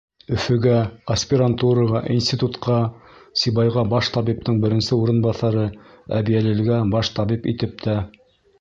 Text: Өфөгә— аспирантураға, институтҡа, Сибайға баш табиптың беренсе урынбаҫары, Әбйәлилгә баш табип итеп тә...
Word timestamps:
Өфөгә— 0.35 0.77
аспирантураға, 1.15 2.01
институтҡа, 2.15 2.77
Сибайға 3.41 3.85
баш 3.93 4.11
табиптың 4.17 4.59
беренсе 4.65 4.99
урынбаҫары, 5.05 5.69
Әбйәлилгә 6.23 6.83
баш 6.97 7.17
табип 7.21 7.51
итеп 7.55 7.81
тә... 7.89 7.99